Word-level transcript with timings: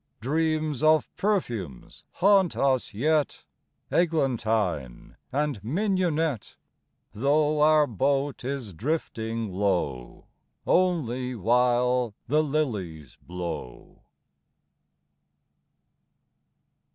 Dreams 0.19 0.81
of 0.81 1.15
perfumes 1.15 2.05
haunt 2.13 2.57
us 2.57 2.91
yet, 2.91 3.43
Eglantine 3.91 5.15
and 5.31 5.63
mignonette. 5.63 6.55
Though 7.13 7.61
our 7.61 7.85
boat 7.85 8.43
is 8.43 8.73
drifting 8.73 9.51
low 9.53 10.25
Only 10.65 11.35
while 11.35 12.15
the 12.27 12.41
liHes 12.41 13.15
blow. 13.21 14.01